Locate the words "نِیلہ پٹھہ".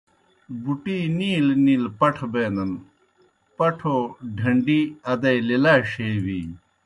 1.65-2.27